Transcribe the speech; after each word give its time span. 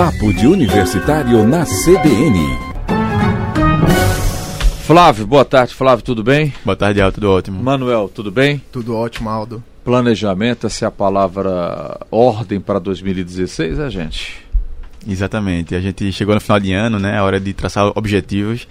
Papo 0.00 0.32
de 0.32 0.46
Universitário 0.46 1.46
na 1.46 1.62
CBN. 1.66 2.38
Flávio, 4.86 5.26
boa 5.26 5.44
tarde. 5.44 5.74
Flávio, 5.74 6.02
tudo 6.02 6.24
bem? 6.24 6.54
Boa 6.64 6.74
tarde, 6.74 7.02
Aldo, 7.02 7.16
tudo 7.16 7.30
ótimo. 7.30 7.62
Manuel, 7.62 8.08
tudo 8.08 8.30
bem? 8.30 8.62
Tudo 8.72 8.96
ótimo, 8.96 9.28
Aldo. 9.28 9.62
Planejamento, 9.84 10.66
essa 10.66 10.86
é 10.86 10.88
a 10.88 10.90
palavra 10.90 12.00
ordem 12.10 12.58
para 12.58 12.78
2016, 12.78 13.78
é, 13.78 13.90
gente? 13.90 14.38
Exatamente. 15.06 15.74
A 15.74 15.80
gente 15.82 16.10
chegou 16.12 16.34
no 16.34 16.40
final 16.40 16.58
de 16.58 16.72
ano, 16.72 16.98
né? 16.98 17.18
A 17.18 17.22
hora 17.22 17.38
de 17.38 17.52
traçar 17.52 17.92
objetivos. 17.94 18.66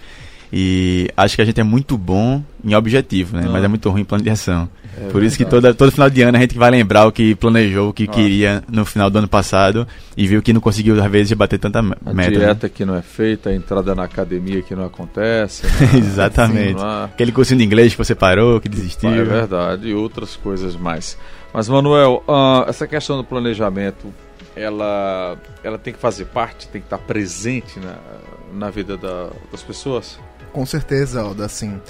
E 0.52 1.08
acho 1.16 1.36
que 1.36 1.42
a 1.42 1.44
gente 1.44 1.60
é 1.60 1.64
muito 1.64 1.96
bom 1.96 2.42
em 2.64 2.74
objetivo, 2.74 3.36
né? 3.36 3.44
Ah. 3.46 3.50
Mas 3.50 3.62
é 3.62 3.68
muito 3.68 3.88
ruim 3.88 4.00
em 4.00 4.04
plano 4.04 4.24
de 4.24 4.30
ação. 4.30 4.68
É 5.00 5.08
Por 5.10 5.22
isso 5.22 5.36
que 5.36 5.44
toda, 5.44 5.72
todo 5.72 5.90
final 5.90 6.10
de 6.10 6.20
ano 6.20 6.36
a 6.36 6.40
gente 6.40 6.58
vai 6.58 6.70
lembrar 6.70 7.06
o 7.06 7.12
que 7.12 7.34
planejou, 7.34 7.88
o 7.88 7.92
que 7.92 8.06
queria 8.06 8.62
no 8.70 8.84
final 8.84 9.08
do 9.08 9.18
ano 9.18 9.28
passado 9.28 9.88
e 10.16 10.26
viu 10.26 10.42
que 10.42 10.52
não 10.52 10.60
conseguiu, 10.60 11.02
às 11.02 11.10
vezes, 11.10 11.32
bater 11.32 11.58
tanta 11.58 11.80
meta. 11.80 12.00
A 12.04 12.12
né? 12.12 12.28
dieta 12.28 12.66
né? 12.66 12.72
que 12.74 12.84
não 12.84 12.94
é 12.94 13.00
feita, 13.00 13.48
a 13.48 13.54
entrada 13.54 13.94
na 13.94 14.04
academia 14.04 14.60
que 14.60 14.74
não 14.74 14.84
acontece. 14.84 15.66
Né? 15.66 15.98
Exatamente. 15.98 16.82
Aquele 17.04 17.32
cursinho 17.32 17.58
de 17.58 17.64
inglês 17.64 17.92
que 17.92 17.98
você 17.98 18.14
parou, 18.14 18.60
que 18.60 18.68
desistiu. 18.68 19.10
É 19.10 19.24
verdade, 19.24 19.88
e 19.88 19.94
outras 19.94 20.36
coisas 20.36 20.76
mais. 20.76 21.16
Mas, 21.52 21.68
Manuel, 21.68 22.22
uh, 22.28 22.68
essa 22.68 22.86
questão 22.86 23.16
do 23.16 23.24
planejamento, 23.24 24.12
ela, 24.54 25.38
ela 25.64 25.78
tem 25.78 25.92
que 25.92 25.98
fazer 25.98 26.26
parte, 26.26 26.68
tem 26.68 26.80
que 26.80 26.86
estar 26.86 26.98
presente 26.98 27.80
na, 27.80 27.96
na 28.52 28.70
vida 28.70 28.96
da, 28.96 29.30
das 29.50 29.62
pessoas? 29.62 30.18
Com 30.52 30.66
certeza, 30.66 31.22
Alda, 31.22 31.46
assim. 31.46 31.80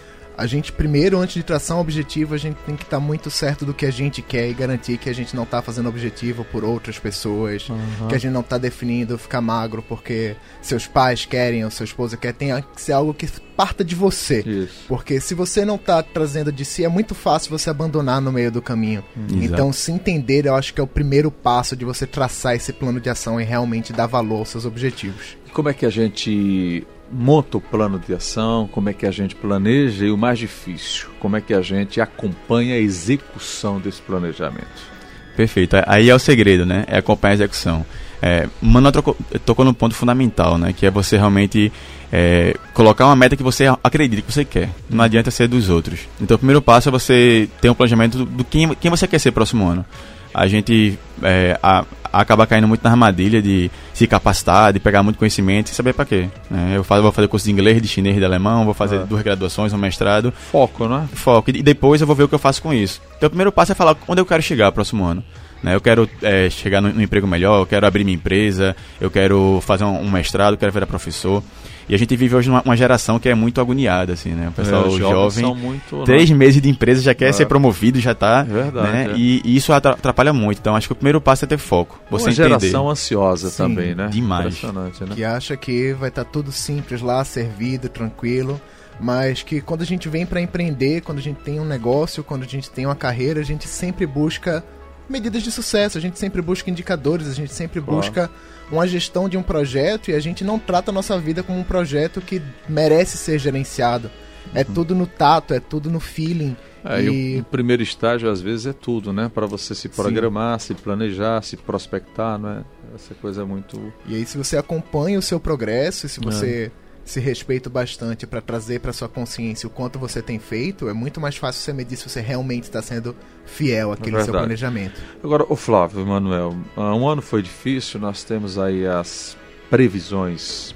A 0.41 0.47
gente, 0.47 0.73
primeiro, 0.73 1.19
antes 1.19 1.35
de 1.35 1.43
traçar 1.43 1.77
um 1.77 1.81
objetivo, 1.81 2.35
a 2.35 2.39
gente 2.39 2.57
tem 2.65 2.75
que 2.75 2.83
estar 2.83 2.97
tá 2.97 3.01
muito 3.01 3.31
certo 3.31 3.67
do 3.67 3.75
que 3.75 3.85
a 3.85 3.91
gente 3.91 4.23
quer 4.23 4.49
e 4.49 4.55
garantir 4.55 4.97
que 4.97 5.11
a 5.11 5.13
gente 5.13 5.37
não 5.37 5.43
está 5.43 5.61
fazendo 5.61 5.87
objetivo 5.91 6.47
por 6.47 6.65
outras 6.65 6.99
pessoas, 6.99 7.69
uhum. 7.69 8.09
que 8.09 8.15
a 8.15 8.19
gente 8.19 8.33
não 8.33 8.41
está 8.41 8.57
definindo 8.57 9.19
ficar 9.19 9.43
magro 9.43 9.83
porque 9.87 10.35
seus 10.63 10.87
pais 10.87 11.27
querem 11.27 11.63
ou 11.63 11.71
seu 11.71 11.85
esposo 11.85 12.17
quer. 12.17 12.33
Tem 12.33 12.59
que 12.75 12.81
ser 12.81 12.93
algo 12.93 13.13
que 13.13 13.27
parta 13.55 13.85
de 13.85 13.95
você. 13.95 14.41
Isso. 14.41 14.87
Porque 14.89 15.21
se 15.21 15.35
você 15.35 15.63
não 15.63 15.75
está 15.75 16.03
trazendo 16.03 16.51
de 16.51 16.65
si, 16.65 16.87
é 16.87 16.89
muito 16.89 17.15
fácil 17.15 17.51
você 17.51 17.69
abandonar 17.69 18.19
no 18.23 18.33
meio 18.33 18.51
do 18.51 18.63
caminho. 18.63 19.05
Uhum. 19.15 19.43
Então, 19.43 19.71
se 19.75 19.93
entender, 19.93 20.47
eu 20.47 20.55
acho 20.55 20.73
que 20.73 20.81
é 20.81 20.85
o 20.85 20.87
primeiro 20.87 21.31
passo 21.31 21.77
de 21.77 21.85
você 21.85 22.07
traçar 22.07 22.57
esse 22.57 22.73
plano 22.73 22.99
de 22.99 23.11
ação 23.11 23.39
e 23.39 23.45
realmente 23.45 23.93
dar 23.93 24.07
valor 24.07 24.39
aos 24.39 24.49
seus 24.49 24.65
objetivos. 24.65 25.37
Como 25.53 25.69
é 25.69 25.75
que 25.75 25.85
a 25.85 25.91
gente 25.91 26.87
monta 27.11 27.59
o 27.59 27.61
plano 27.61 27.99
de 27.99 28.15
ação, 28.15 28.69
como 28.71 28.89
é 28.89 28.93
que 28.93 29.07
a 29.07 29.11
gente 29.11 29.35
planeja 29.35 30.05
e 30.05 30.11
o 30.11 30.17
mais 30.17 30.39
difícil, 30.39 31.09
como 31.19 31.37
é 31.37 31.41
que 31.41 31.53
a 31.53 31.61
gente 31.61 32.01
acompanha 32.01 32.75
a 32.75 32.79
execução 32.79 33.81
desse 33.81 34.01
planejamento. 34.03 34.91
Perfeito. 35.37 35.77
Aí 35.87 36.11
é 36.11 36.15
o 36.15 36.19
segredo, 36.19 36.67
né? 36.67 36.85
É 36.87 36.99
acompanhar 36.99 37.33
a 37.33 37.35
execução. 37.35 37.87
É, 38.21 38.47
Mano 38.61 38.93
tocou, 38.93 39.65
no 39.65 39.73
ponto 39.73 39.95
fundamental, 39.95 40.59
né? 40.59 40.73
Que 40.73 40.87
é 40.87 40.91
você 40.91 41.17
realmente 41.17 41.73
é, 42.13 42.55
colocar 42.75 43.07
uma 43.07 43.17
meta 43.17 43.37
que 43.37 43.43
você 43.43 43.65
acredita 43.83 44.23
que 44.23 44.33
você 44.33 44.45
quer. 44.45 44.69
Não 44.89 45.03
adianta 45.03 45.31
ser 45.31 45.49
dos 45.49 45.71
outros. 45.71 46.01
Então, 46.21 46.35
o 46.35 46.39
primeiro 46.39 46.61
passo 46.61 46.91
é 46.91 46.93
você 46.93 47.49
ter 47.61 47.71
um 47.71 47.75
planejamento 47.75 48.19
do, 48.19 48.27
do 48.27 48.45
quem, 48.45 48.75
quem 48.75 48.91
você 48.91 49.09
quer 49.09 49.19
ser 49.19 49.33
próximo 49.33 49.67
ano 49.67 49.85
a 50.33 50.47
gente 50.47 50.99
é, 51.23 51.59
a, 51.63 51.85
acaba 52.13 52.47
caindo 52.47 52.69
muito 52.69 52.83
na 52.83 52.91
armadilha 52.91 53.41
de 53.41 53.71
se 53.93 54.07
capacitar, 54.07 54.73
de 54.73 54.81
pegar 54.81 55.03
muito 55.03 55.19
conhecimento 55.19 55.69
e 55.69 55.75
saber 55.75 55.93
para 55.93 56.05
quê. 56.05 56.29
Né? 56.51 56.77
Eu 56.77 56.83
vou 56.83 57.13
fazer 57.13 57.29
curso 57.29 57.47
de 57.47 57.53
inglês, 57.53 57.81
de 57.81 57.89
chinês, 57.89 58.17
de 58.17 58.25
alemão, 58.25 58.65
vou 58.65 58.75
fazer 58.75 58.97
é. 58.97 59.05
duas 59.05 59.23
graduações, 59.23 59.73
um 59.73 59.79
mestrado. 59.79 60.33
Foco, 60.51 60.89
né? 60.89 61.09
Foco. 61.13 61.51
E 61.51 61.63
depois 61.63 62.01
eu 62.01 62.07
vou 62.07 62.17
ver 62.17 62.25
o 62.25 62.29
que 62.29 62.35
eu 62.35 62.39
faço 62.39 62.63
com 62.63 62.73
isso. 62.73 63.01
Então 63.17 63.27
o 63.27 63.31
primeiro 63.31 63.53
passo 63.53 63.73
é 63.73 63.75
falar 63.75 63.97
onde 64.09 64.21
eu 64.21 64.27
quero 64.27 64.43
chegar 64.43 64.67
no 64.67 64.73
próximo 64.73 65.05
ano. 65.05 65.23
Né? 65.63 65.75
Eu 65.75 65.81
quero 65.81 66.09
é, 66.23 66.49
chegar 66.49 66.81
num, 66.81 67.01
emprego 67.01 67.27
melhor, 67.27 67.61
eu 67.61 67.67
quero 67.67 67.87
abrir 67.87 68.05
minha 68.05 68.15
empresa, 68.15 68.75
eu 69.01 69.11
quero 69.11 69.61
fazer 69.63 69.85
um, 69.85 70.01
um 70.01 70.11
mestrado, 70.11 70.55
eu 70.55 70.59
quero 70.59 70.73
virar 70.73 70.87
professor. 70.87 71.43
E 71.89 71.95
a 71.95 71.99
gente 71.99 72.15
vive 72.15 72.37
hoje 72.37 72.49
uma, 72.49 72.63
uma, 72.63 72.77
geração 72.77 73.19
que 73.19 73.29
é 73.29 73.35
muito 73.35 73.61
agoniada, 73.61 74.13
assim, 74.13 74.31
né? 74.31 74.49
O 74.49 74.53
pessoal 74.53 74.87
é, 74.87 74.91
jovem, 74.91 75.45
muito, 75.57 75.99
né? 75.99 76.05
três 76.05 76.31
né? 76.31 76.37
meses 76.37 76.63
de 76.63 76.69
empresa 76.69 77.03
já 77.03 77.13
quer 77.15 77.31
é. 77.31 77.33
ser 77.33 77.47
promovido, 77.47 77.99
já 77.99 78.13
está. 78.13 78.47
É 78.49 78.53
verdade. 78.53 78.93
Né? 78.93 79.11
É. 79.11 79.17
E, 79.17 79.43
e, 79.45 79.57
isso 79.57 79.73
atrapalha 79.73 80.33
muito. 80.33 80.59
Então 80.59 80.77
acho 80.77 80.87
que 80.87 80.93
o 80.93 80.97
primeiro 80.97 81.21
passo 81.21 81.45
é 81.45 81.49
ter 81.49 81.59
foco. 81.59 82.01
Você 82.09 82.27
uma 82.27 82.33
entender. 82.33 82.61
geração 82.61 82.89
ansiosa 82.89 83.51
Sim, 83.51 83.57
também, 83.57 83.95
né? 83.97 84.07
Demais. 84.07 84.63
Né? 84.63 84.91
Que 85.17 85.25
acha 85.25 85.57
que 85.57 85.93
vai 85.95 86.11
estar 86.11 86.25
tá 86.25 86.31
tudo 86.31 86.53
simples 86.53 87.03
lá, 87.03 87.25
servido, 87.25 87.89
tranquilo 87.89 88.61
mas 89.01 89.43
que 89.43 89.61
quando 89.63 89.81
a 89.81 89.87
gente 89.87 90.09
vem 90.09 90.27
para 90.27 90.41
empreender, 90.41 91.01
quando 91.01 91.19
a 91.19 91.23
gente 91.23 91.39
tem 91.39 91.59
um 91.59 91.65
negócio, 91.65 92.23
quando 92.23 92.43
a 92.43 92.47
gente 92.47 92.71
tem 92.71 92.85
uma 92.85 92.95
carreira, 92.95 93.41
a 93.41 93.43
gente 93.43 93.67
sempre 93.67 94.07
busca 94.07 94.63
medidas 95.11 95.43
de 95.43 95.51
sucesso, 95.51 95.99
a 95.99 96.01
gente 96.01 96.19
sempre 96.19 96.41
busca 96.41 96.71
indicadores, 96.71 97.29
a 97.29 97.35
gente 97.35 97.53
sempre 97.53 97.81
claro. 97.81 98.01
busca 98.01 98.31
uma 98.71 98.87
gestão 98.87 99.29
de 99.29 99.37
um 99.37 99.43
projeto 99.43 100.11
e 100.11 100.15
a 100.15 100.21
gente 100.21 100.45
não 100.45 100.59
trata 100.59 100.91
a 100.91 100.95
nossa 100.95 101.19
vida 101.19 101.43
como 101.43 101.59
um 101.59 101.65
projeto 101.65 102.21
que 102.21 102.41
merece 102.69 103.17
ser 103.17 103.39
gerenciado. 103.39 104.11
É 104.55 104.61
uhum. 104.61 104.75
tudo 104.75 104.95
no 104.95 105.07
tato, 105.07 105.55
é 105.55 105.61
tudo 105.61 105.91
no 105.91 106.01
feeling. 106.01 106.57
É, 106.85 107.03
e... 107.03 107.41
o, 107.41 107.45
primeiro 107.45 107.83
estágio, 107.83 108.31
às 108.31 108.41
vezes, 108.41 108.67
é 108.67 108.73
tudo, 108.73 109.13
né? 109.13 109.31
Para 109.33 109.47
você 109.47 109.75
se 109.75 109.89
programar, 109.89 110.59
Sim. 110.59 110.69
se 110.69 110.83
planejar, 110.83 111.43
se 111.43 111.57
prospectar, 111.57 112.39
né? 112.39 112.65
Essa 112.95 113.15
coisa 113.15 113.43
é 113.43 113.45
muito. 113.45 113.93
E 114.07 114.17
aí, 114.17 114.27
se 114.27 114.39
você 114.39 114.57
acompanha 114.57 115.19
o 115.19 115.23
seu 115.23 115.39
progresso, 115.39 116.09
se 116.09 116.21
você. 116.21 116.73
Se 117.11 117.19
respeita 117.19 117.69
bastante 117.69 118.25
para 118.25 118.41
trazer 118.41 118.79
para 118.79 118.93
sua 118.93 119.09
consciência 119.09 119.67
o 119.67 119.71
quanto 119.71 119.99
você 119.99 120.23
tem 120.23 120.39
feito, 120.39 120.89
é 120.89 120.93
muito 120.93 121.21
mais 121.21 121.37
fácil 121.37 121.61
você 121.61 121.73
medir 121.73 121.97
se 121.97 122.09
você 122.09 122.21
realmente 122.21 122.63
está 122.63 122.81
sendo 122.81 123.17
fiel 123.45 123.91
àquele 123.91 124.15
é 124.15 124.23
seu 124.23 124.33
planejamento. 124.33 125.01
Agora, 125.21 125.45
o 125.49 125.57
Flávio, 125.57 126.07
Manuel, 126.07 126.57
ah, 126.77 126.95
um 126.95 127.09
ano 127.09 127.21
foi 127.21 127.43
difícil, 127.43 127.99
nós 127.99 128.23
temos 128.23 128.57
aí 128.61 128.87
as 128.87 129.37
previsões 129.69 130.73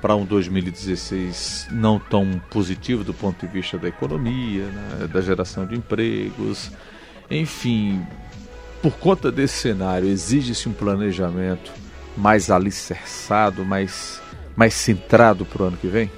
para 0.00 0.14
um 0.14 0.24
2016 0.24 1.66
não 1.72 1.98
tão 1.98 2.40
positivo 2.48 3.02
do 3.02 3.12
ponto 3.12 3.44
de 3.44 3.52
vista 3.52 3.76
da 3.76 3.88
economia, 3.88 4.66
né, 4.66 5.08
da 5.12 5.20
geração 5.20 5.66
de 5.66 5.74
empregos, 5.74 6.70
enfim, 7.28 8.00
por 8.80 8.92
conta 8.92 9.32
desse 9.32 9.58
cenário, 9.58 10.08
exige-se 10.08 10.68
um 10.68 10.72
planejamento 10.72 11.72
mais 12.16 12.52
alicerçado, 12.52 13.64
mais 13.64 14.20
mais 14.60 14.74
centrado 14.74 15.46
para 15.46 15.62
o 15.62 15.66
ano 15.68 15.78
que 15.78 15.88
vem? 15.88 16.10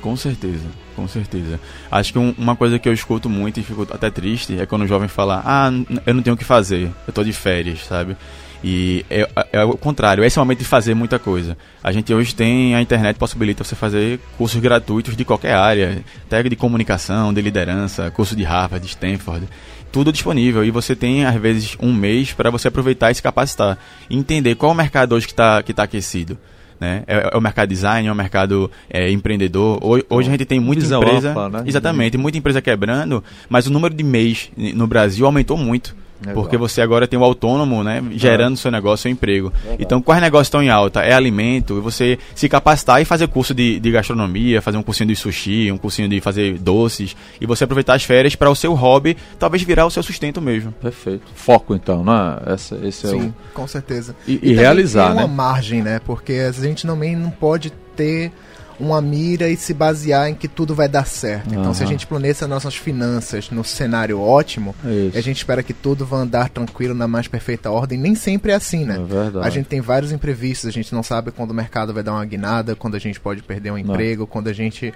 Com 0.00 0.16
certeza, 0.16 0.64
com 0.96 1.06
certeza. 1.06 1.60
Acho 1.90 2.14
que 2.14 2.18
um, 2.18 2.34
uma 2.38 2.56
coisa 2.56 2.78
que 2.78 2.88
eu 2.88 2.94
escuto 2.94 3.28
muito 3.28 3.60
e 3.60 3.62
fico 3.62 3.86
até 3.90 4.10
triste 4.10 4.58
é 4.58 4.64
quando 4.64 4.82
o 4.82 4.86
jovem 4.86 5.06
fala: 5.06 5.42
Ah, 5.44 5.70
eu 6.06 6.14
não 6.14 6.22
tenho 6.22 6.34
o 6.34 6.38
que 6.38 6.44
fazer, 6.44 6.84
eu 6.84 7.10
estou 7.10 7.22
de 7.22 7.34
férias, 7.34 7.84
sabe? 7.84 8.16
E 8.64 9.04
é, 9.10 9.20
é, 9.20 9.48
é, 9.52 9.64
o 9.64 9.76
contrário, 9.76 10.24
esse 10.24 10.38
é 10.38 10.40
o 10.40 10.44
momento 10.44 10.60
de 10.60 10.64
fazer 10.64 10.94
muita 10.94 11.18
coisa. 11.18 11.56
A 11.84 11.92
gente 11.92 12.12
hoje 12.12 12.34
tem, 12.34 12.74
a 12.74 12.80
internet 12.80 13.16
possibilita 13.18 13.62
você 13.62 13.74
fazer 13.74 14.18
cursos 14.38 14.60
gratuitos 14.60 15.14
de 15.14 15.24
qualquer 15.24 15.54
área, 15.54 16.02
até 16.26 16.42
de 16.42 16.56
comunicação, 16.56 17.34
de 17.34 17.42
liderança, 17.42 18.10
curso 18.10 18.34
de 18.34 18.42
Harvard, 18.42 18.84
de 18.84 18.90
Stanford, 18.90 19.46
tudo 19.92 20.10
disponível. 20.10 20.64
E 20.64 20.70
você 20.70 20.96
tem, 20.96 21.26
às 21.26 21.36
vezes, 21.36 21.76
um 21.80 21.92
mês 21.92 22.32
para 22.32 22.50
você 22.50 22.68
aproveitar 22.68 23.10
e 23.10 23.14
se 23.14 23.22
capacitar. 23.22 23.78
Entender 24.10 24.54
qual 24.54 24.72
o 24.72 24.74
mercado 24.74 25.14
hoje 25.14 25.26
que 25.26 25.32
está 25.32 25.62
que 25.62 25.74
tá 25.74 25.82
aquecido 25.82 26.38
né? 26.80 27.04
É, 27.06 27.30
é, 27.32 27.36
o 27.36 27.40
mercado 27.40 27.68
design, 27.68 28.08
é 28.08 28.12
o 28.12 28.14
mercado 28.14 28.70
é, 28.88 29.10
empreendedor. 29.10 29.78
Hoje, 29.82 30.04
hoje, 30.08 30.28
a 30.28 30.32
gente 30.32 30.46
tem 30.46 30.58
muita 30.58 30.80
Visão 30.80 31.02
empresa, 31.02 31.30
ampla, 31.30 31.48
né? 31.50 31.62
exatamente, 31.66 32.16
muita 32.16 32.38
empresa 32.38 32.62
quebrando, 32.62 33.22
mas 33.48 33.66
o 33.66 33.70
número 33.70 33.94
de 33.94 34.02
mês 34.02 34.50
no 34.56 34.86
Brasil 34.86 35.26
aumentou 35.26 35.56
muito. 35.56 35.94
Porque 36.34 36.56
você 36.56 36.82
agora 36.82 37.08
tem 37.08 37.18
o 37.18 37.24
autônomo, 37.24 37.82
né, 37.82 38.02
gerando 38.12 38.54
é. 38.54 38.56
seu 38.56 38.70
negócio, 38.70 39.04
seu 39.04 39.12
emprego. 39.12 39.52
Então, 39.78 40.02
quais 40.02 40.20
negócios 40.20 40.48
estão 40.48 40.62
em 40.62 40.68
alta? 40.68 41.00
É 41.00 41.12
alimento, 41.12 41.78
e 41.78 41.80
você 41.80 42.18
se 42.34 42.48
capacitar 42.48 43.00
e 43.00 43.04
fazer 43.04 43.28
curso 43.28 43.54
de, 43.54 43.80
de 43.80 43.90
gastronomia, 43.90 44.60
fazer 44.60 44.76
um 44.76 44.82
cursinho 44.82 45.08
de 45.08 45.16
sushi, 45.16 45.72
um 45.72 45.78
cursinho 45.78 46.08
de 46.08 46.20
fazer 46.20 46.58
doces, 46.58 47.16
e 47.40 47.46
você 47.46 47.64
aproveitar 47.64 47.94
as 47.94 48.04
férias 48.04 48.34
para 48.34 48.50
o 48.50 48.54
seu 48.54 48.74
hobby, 48.74 49.16
talvez 49.38 49.62
virar 49.62 49.86
o 49.86 49.90
seu 49.90 50.02
sustento 50.02 50.40
mesmo. 50.40 50.72
Perfeito. 50.72 51.22
Foco, 51.34 51.74
então, 51.74 52.04
né? 52.04 52.38
Essa, 52.46 52.76
esse 52.84 53.08
Sim, 53.08 53.20
é 53.20 53.24
o... 53.24 53.34
com 53.54 53.66
certeza. 53.66 54.14
E, 54.26 54.38
e, 54.42 54.50
e 54.50 54.54
realizar, 54.54 55.06
tem 55.06 55.12
uma 55.12 55.28
né? 55.28 55.34
margem, 55.34 55.82
né? 55.82 56.00
Porque 56.04 56.32
a 56.32 56.52
gente 56.52 56.86
também 56.86 57.16
não 57.16 57.30
pode 57.30 57.70
ter 57.96 58.32
uma 58.80 59.00
mira 59.00 59.48
e 59.48 59.56
se 59.56 59.74
basear 59.74 60.28
em 60.28 60.34
que 60.34 60.48
tudo 60.48 60.74
vai 60.74 60.88
dar 60.88 61.06
certo. 61.06 61.48
Então, 61.48 61.66
uhum. 61.66 61.74
se 61.74 61.82
a 61.82 61.86
gente 61.86 62.06
planeja 62.06 62.46
nossas 62.46 62.74
finanças 62.74 63.50
no 63.50 63.62
cenário 63.62 64.20
ótimo, 64.20 64.74
Isso. 64.84 65.16
a 65.18 65.20
gente 65.20 65.36
espera 65.36 65.62
que 65.62 65.72
tudo 65.72 66.06
vá 66.06 66.18
andar 66.18 66.48
tranquilo 66.48 66.94
na 66.94 67.06
mais 67.06 67.28
perfeita 67.28 67.70
ordem. 67.70 67.98
Nem 67.98 68.14
sempre 68.14 68.52
é 68.52 68.54
assim, 68.54 68.84
né? 68.84 68.96
É 68.96 69.46
a 69.46 69.50
gente 69.50 69.66
tem 69.66 69.80
vários 69.80 70.12
imprevistos, 70.12 70.68
a 70.68 70.72
gente 70.72 70.92
não 70.94 71.02
sabe 71.02 71.30
quando 71.30 71.50
o 71.50 71.54
mercado 71.54 71.92
vai 71.92 72.02
dar 72.02 72.12
uma 72.12 72.24
guinada, 72.24 72.74
quando 72.74 72.94
a 72.94 72.98
gente 72.98 73.20
pode 73.20 73.42
perder 73.42 73.70
um 73.70 73.78
emprego, 73.78 74.20
não. 74.22 74.26
quando 74.26 74.48
a 74.48 74.52
gente 74.52 74.92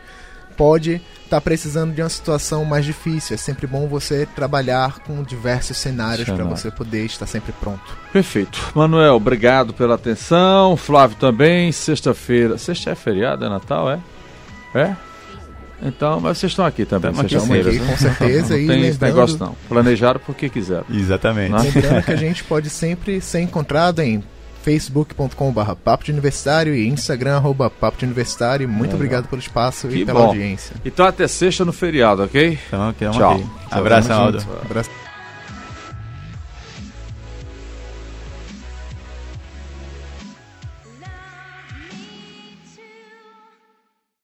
pode 0.57 0.95
estar 1.25 1.37
tá 1.37 1.41
precisando 1.41 1.95
de 1.95 2.03
uma 2.03 2.09
situação 2.09 2.65
mais 2.65 2.85
difícil. 2.85 3.35
É 3.35 3.37
sempre 3.37 3.67
bom 3.67 3.87
você 3.87 4.27
trabalhar 4.35 5.01
com 5.01 5.23
diversos 5.23 5.77
cenários 5.77 6.29
para 6.29 6.45
você 6.45 6.71
poder 6.71 7.05
estar 7.05 7.27
sempre 7.27 7.53
pronto. 7.53 7.97
Perfeito. 8.13 8.73
Manuel, 8.75 9.15
obrigado 9.15 9.75
pela 9.75 9.95
atenção. 9.95 10.77
Flávio 10.77 11.17
também. 11.17 11.73
Sexta-feira. 11.73 12.59
Sexta 12.59 12.91
é 12.91 12.95
feriado, 12.95 13.45
é 13.45 13.49
Natal, 13.49 13.91
é? 13.91 14.01
É? 14.75 14.97
Então, 15.83 16.21
mas 16.21 16.39
vocês 16.39 16.53
estão 16.53 16.65
aqui 16.65 16.85
também, 16.85 17.13
vocês 17.13 17.43
estão 17.43 17.57
aqui, 17.57 17.79
com 17.79 17.97
certeza. 17.97 18.57
não 18.57 18.67
tem 18.67 18.87
esse 18.87 19.01
negócio 19.01 19.39
não. 19.39 19.55
Planejaram 19.69 20.21
porque 20.25 20.49
quiseram. 20.49 20.85
Exatamente. 20.91 21.53
Lembrando 21.53 22.03
que 22.05 22.13
a 22.13 22.17
gente 22.17 22.43
pode 22.45 22.71
sempre 22.71 23.21
ser 23.21 23.41
encontrado 23.41 24.01
em 24.01 24.23
facebook.com.br 24.65 25.75
papo 25.85 26.05
de 26.05 26.11
universitário 26.11 26.75
e 26.75 26.89
instagram 26.89 27.37
arroba 27.37 27.69
papo 27.69 27.99
de 27.99 28.07
universitário. 28.07 28.67
Muito 28.67 28.83
Legal. 28.83 28.97
obrigado 28.97 29.29
pelo 29.29 29.41
espaço 29.41 29.89
que 29.89 29.99
e 29.99 30.07
pela 30.07 30.21
bom. 30.21 30.27
audiência. 30.29 30.75
Então 30.85 31.05
até 31.05 31.29
sexta 31.29 31.65
no 31.65 31.73
feriado, 31.73 32.23
ok? 32.25 32.59
Então, 32.67 32.89
okay, 32.89 33.11
Tchau. 33.11 33.35
Okay. 33.35 33.47
Abraço, 33.71 34.13
Aldo. 34.13 34.45
Abraço. 34.65 34.91